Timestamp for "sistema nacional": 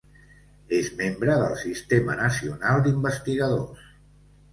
1.63-2.81